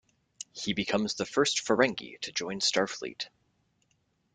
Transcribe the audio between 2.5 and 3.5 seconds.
Starfleet.